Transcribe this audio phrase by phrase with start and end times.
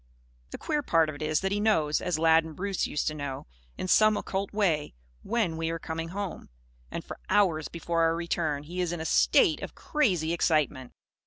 [0.49, 3.13] The queer part of it is that he knows as Lad and Bruce used to
[3.13, 3.45] know
[3.77, 6.49] in some occult way, when we are coming home.
[6.89, 10.91] And, for hours before our return, he is in a state of crazy excitement.